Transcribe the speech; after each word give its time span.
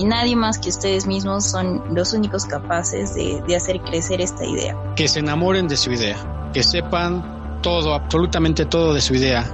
y 0.00 0.04
nadie 0.04 0.34
más 0.34 0.58
que 0.58 0.70
ustedes 0.70 1.06
mismos 1.06 1.44
son 1.44 1.82
los 1.94 2.14
únicos 2.14 2.46
capaces 2.46 3.14
de, 3.14 3.42
de 3.46 3.56
hacer 3.56 3.80
crecer 3.82 4.22
esta 4.22 4.46
idea. 4.46 4.74
Que 4.96 5.06
se 5.06 5.20
enamoren 5.20 5.68
de 5.68 5.76
su 5.76 5.92
idea, 5.92 6.16
que 6.54 6.62
sepan 6.62 7.60
todo, 7.60 7.92
absolutamente 7.92 8.64
todo 8.64 8.94
de 8.94 9.02
su 9.02 9.14
idea, 9.14 9.44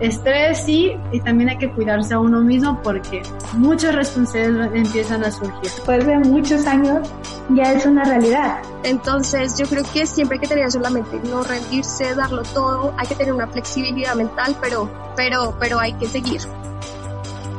Estrés 0.00 0.62
sí, 0.64 0.96
y 1.12 1.20
también 1.20 1.50
hay 1.50 1.58
que 1.58 1.70
cuidarse 1.72 2.14
a 2.14 2.18
uno 2.18 2.40
mismo 2.40 2.80
porque 2.82 3.20
muchas 3.52 3.94
responsabilidades 3.94 4.86
empiezan 4.86 5.22
a 5.22 5.30
surgir. 5.30 5.60
Después 5.62 6.06
de 6.06 6.18
muchos 6.20 6.66
años 6.66 7.06
ya 7.50 7.74
es 7.74 7.84
una 7.84 8.04
realidad. 8.04 8.62
Entonces 8.82 9.58
yo 9.58 9.66
creo 9.66 9.84
que 9.92 10.06
siempre 10.06 10.36
hay 10.36 10.40
que 10.40 10.48
tener 10.48 10.72
solamente 10.72 11.20
no 11.28 11.42
rendirse, 11.42 12.14
darlo 12.14 12.42
todo, 12.44 12.94
hay 12.96 13.06
que 13.08 13.14
tener 13.14 13.34
una 13.34 13.46
flexibilidad 13.48 14.14
mental, 14.14 14.56
pero, 14.62 14.90
pero, 15.16 15.54
pero 15.60 15.78
hay 15.78 15.92
que 15.92 16.06
seguir. 16.06 16.40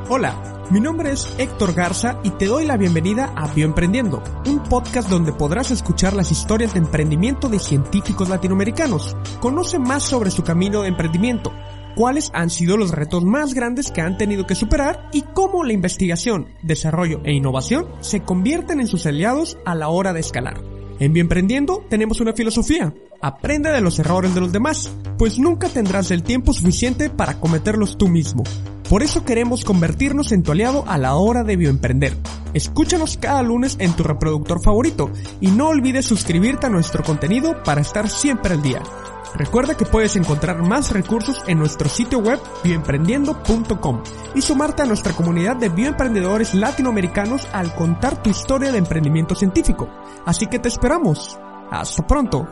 Hola, 0.09 0.33
mi 0.69 0.79
nombre 0.79 1.11
es 1.11 1.33
Héctor 1.37 1.73
Garza 1.73 2.19
y 2.23 2.29
te 2.31 2.45
doy 2.45 2.65
la 2.65 2.77
bienvenida 2.77 3.33
a 3.35 3.47
Bioemprendiendo, 3.53 4.21
un 4.45 4.63
podcast 4.63 5.09
donde 5.09 5.33
podrás 5.33 5.71
escuchar 5.71 6.13
las 6.13 6.31
historias 6.31 6.73
de 6.73 6.79
emprendimiento 6.79 7.49
de 7.49 7.59
científicos 7.59 8.29
latinoamericanos. 8.29 9.15
Conoce 9.39 9.79
más 9.79 10.03
sobre 10.03 10.31
su 10.31 10.43
camino 10.43 10.81
de 10.81 10.89
emprendimiento 10.89 11.51
cuáles 11.95 12.31
han 12.33 12.49
sido 12.49 12.77
los 12.77 12.91
retos 12.91 13.23
más 13.23 13.53
grandes 13.53 13.91
que 13.91 14.01
han 14.01 14.17
tenido 14.17 14.47
que 14.47 14.55
superar 14.55 15.09
y 15.11 15.23
cómo 15.33 15.63
la 15.63 15.73
investigación, 15.73 16.47
desarrollo 16.61 17.21
e 17.25 17.33
innovación 17.33 17.87
se 17.99 18.21
convierten 18.21 18.79
en 18.79 18.87
sus 18.87 19.05
aliados 19.05 19.57
a 19.65 19.75
la 19.75 19.89
hora 19.89 20.13
de 20.13 20.21
escalar. 20.21 20.61
En 20.99 21.13
Bienprendiendo 21.13 21.83
tenemos 21.89 22.21
una 22.21 22.33
filosofía. 22.33 22.93
Aprende 23.21 23.71
de 23.71 23.81
los 23.81 23.99
errores 23.99 24.33
de 24.33 24.41
los 24.41 24.51
demás, 24.51 24.95
pues 25.17 25.37
nunca 25.37 25.67
tendrás 25.67 26.11
el 26.11 26.23
tiempo 26.23 26.53
suficiente 26.53 27.09
para 27.09 27.39
cometerlos 27.39 27.97
tú 27.97 28.07
mismo. 28.07 28.43
Por 28.91 29.03
eso 29.03 29.23
queremos 29.23 29.63
convertirnos 29.63 30.33
en 30.33 30.43
tu 30.43 30.51
aliado 30.51 30.83
a 30.85 30.97
la 30.97 31.15
hora 31.15 31.45
de 31.45 31.55
bioemprender. 31.55 32.17
Escúchanos 32.53 33.15
cada 33.15 33.41
lunes 33.41 33.77
en 33.79 33.93
tu 33.93 34.03
reproductor 34.03 34.61
favorito 34.61 35.09
y 35.39 35.47
no 35.47 35.69
olvides 35.69 36.05
suscribirte 36.05 36.67
a 36.67 36.69
nuestro 36.69 37.01
contenido 37.01 37.63
para 37.63 37.79
estar 37.79 38.09
siempre 38.09 38.53
al 38.53 38.61
día. 38.61 38.83
Recuerda 39.33 39.77
que 39.77 39.85
puedes 39.85 40.17
encontrar 40.17 40.61
más 40.61 40.91
recursos 40.91 41.41
en 41.47 41.57
nuestro 41.57 41.87
sitio 41.87 42.19
web 42.19 42.41
bioemprendiendo.com 42.65 44.03
y 44.35 44.41
sumarte 44.41 44.81
a 44.81 44.87
nuestra 44.87 45.13
comunidad 45.13 45.55
de 45.55 45.69
bioemprendedores 45.69 46.53
latinoamericanos 46.53 47.47
al 47.53 47.73
contar 47.73 48.21
tu 48.21 48.29
historia 48.29 48.73
de 48.73 48.79
emprendimiento 48.79 49.35
científico. 49.35 49.87
Así 50.25 50.47
que 50.47 50.59
te 50.59 50.67
esperamos. 50.67 51.39
Hasta 51.69 52.05
pronto. 52.05 52.45